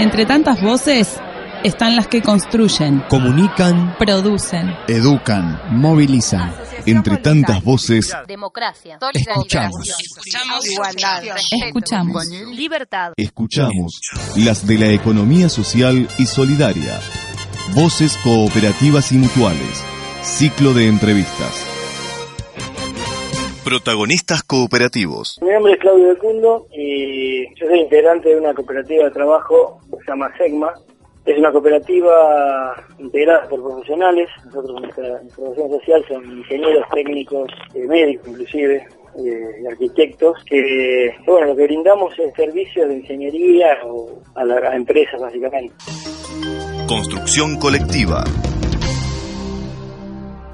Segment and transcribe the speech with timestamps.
[0.00, 1.20] Entre tantas voces
[1.62, 6.54] están las que construyen, comunican, producen, educan, movilizan.
[6.86, 8.98] Entre tantas voces, Democracia.
[9.12, 9.86] escuchamos,
[10.66, 11.22] Igualdad.
[11.66, 12.26] escuchamos.
[12.28, 13.12] Libertad.
[13.14, 14.00] escuchamos
[14.36, 16.98] las de la economía social y solidaria.
[17.74, 19.84] Voces cooperativas y mutuales.
[20.22, 21.69] Ciclo de entrevistas.
[23.64, 25.38] Protagonistas cooperativos.
[25.42, 29.80] Mi nombre es Claudio de Cundo y yo soy integrante de una cooperativa de trabajo
[29.90, 30.72] que se llama SEGMA.
[31.26, 34.28] Es una cooperativa integrada por profesionales.
[34.46, 38.76] Nosotros, nuestra información social son ingenieros técnicos, eh, médicos inclusive,
[39.18, 44.74] eh, arquitectos, que bueno, lo que brindamos es servicios de ingeniería o a, la- a
[44.76, 45.74] empresas básicamente.
[46.88, 48.24] Construcción colectiva.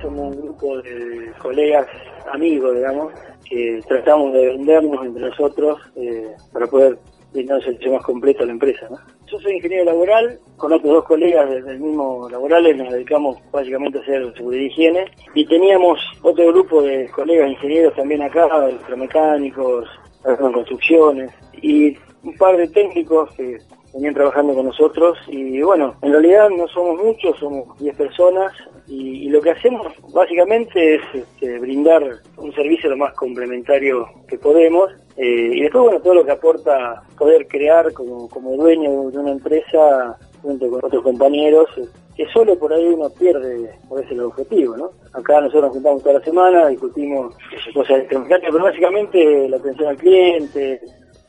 [0.02, 1.86] Somos un grupo de colegas,
[2.32, 3.12] amigos, digamos,
[3.48, 6.98] que tratamos de vendernos entre nosotros eh, para poder
[7.32, 8.88] brindar un servicio más completo a la empresa.
[8.90, 8.98] ¿no?
[9.26, 14.02] Yo soy ingeniero laboral, con otros dos colegas del mismo laboral nos dedicamos básicamente a
[14.02, 19.88] hacer seguridad y higiene y teníamos otro grupo de colegas ingenieros también acá, electromecánicos,
[20.22, 23.58] construcciones y un par de técnicos que
[23.96, 28.52] venían trabajando con nosotros y bueno, en realidad no somos muchos, somos 10 personas
[28.86, 32.02] y, y lo que hacemos básicamente es este, brindar
[32.36, 37.02] un servicio lo más complementario que podemos eh, y después bueno, todo lo que aporta
[37.18, 41.68] poder crear como, como dueño de una empresa junto con otros compañeros
[42.16, 44.90] que solo por ahí uno pierde por ese el objetivo, ¿no?
[45.12, 47.34] Acá nosotros nos juntamos toda la semana, discutimos
[47.74, 50.80] cosas electromecánicas, pero básicamente la atención al cliente,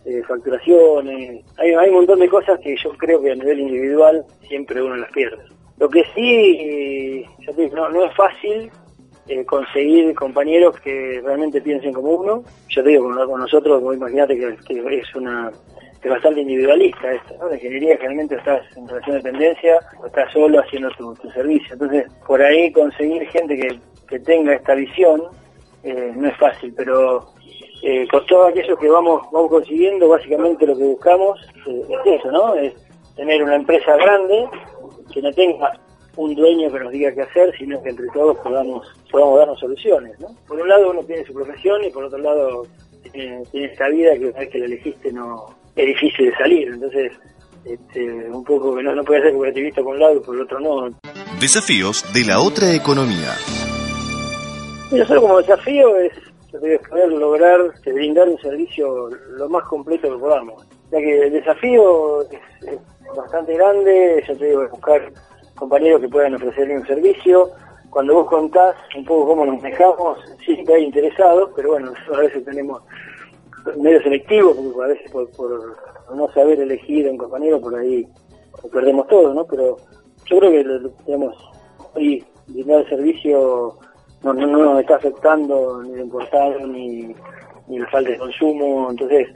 [0.07, 4.81] eh, facturaciones, hay, un montón de cosas que yo creo que a nivel individual siempre
[4.81, 5.43] uno las pierde.
[5.77, 7.25] Lo que sí, eh,
[7.73, 8.71] no, es fácil
[9.27, 12.43] eh, conseguir compañeros que realmente piensen como uno.
[12.69, 15.51] Yo te digo, con, nosotros, vos imagínate que, que es una
[16.01, 17.49] es bastante individualista esto, ¿no?
[17.49, 21.73] La ingeniería generalmente estás en relación de dependencia o estás solo haciendo tu, tu servicio.
[21.73, 25.21] Entonces, por ahí conseguir gente que, que tenga esta visión
[25.83, 27.33] eh, no es fácil, pero
[27.81, 32.31] eh, con todos aquellos que vamos vamos consiguiendo, básicamente lo que buscamos eh, es eso,
[32.31, 32.55] ¿no?
[32.55, 32.73] Es
[33.15, 34.47] tener una empresa grande
[35.13, 35.73] que no tenga
[36.15, 40.19] un dueño que nos diga qué hacer, sino que entre todos podamos podamos darnos soluciones,
[40.19, 40.29] ¿no?
[40.47, 42.65] Por un lado uno tiene su profesión y por otro lado
[43.11, 46.67] tiene, tiene esta vida que una vez que la elegiste no es difícil de salir,
[46.69, 47.11] entonces
[47.65, 50.41] este, un poco que no, no puede ser cooperativista por un lado y por el
[50.41, 50.89] otro no,
[51.39, 53.35] Desafíos de la otra economía.
[54.89, 56.11] Y nosotros como desafío es
[56.63, 60.65] es poder lograr brindar un servicio lo más completo que podamos.
[60.91, 62.79] Ya que el desafío es,
[63.15, 65.11] bastante grande, yo te digo, buscar
[65.55, 67.51] compañeros que puedan ofrecerle un servicio.
[67.89, 72.19] Cuando vos contás un poco cómo nos manejamos, sí que hay interesados, pero bueno, a
[72.19, 72.81] veces tenemos
[73.77, 75.77] medio selectivos, porque a veces por, por
[76.15, 78.07] no saber elegir un compañero, por ahí
[78.71, 79.45] perdemos todo, ¿no?
[79.45, 79.77] Pero
[80.25, 81.35] yo creo que, digamos,
[81.95, 83.77] hoy brindar servicio
[84.33, 87.15] no, no, no nos está afectando ni lo importado ni,
[87.67, 89.27] ni la falta de consumo, entonces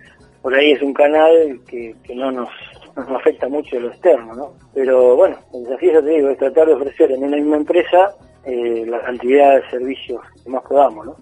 [0.41, 2.50] por ahí es un canal que, que no nos
[2.96, 4.53] no nos afecta mucho lo externo, ¿no?
[4.74, 8.16] Pero bueno, el desafío, te digo, es tratar de ofrecer en una misma empresa
[8.46, 11.16] eh, la cantidad de servicios que más podamos, ¿no?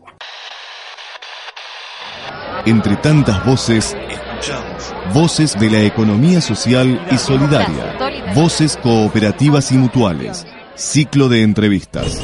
[2.65, 4.93] Entre tantas voces, escuchamos.
[5.13, 8.33] Voces de la economía social y solidaria.
[8.35, 10.45] Voces cooperativas y mutuales.
[10.75, 12.21] Ciclo de entrevistas.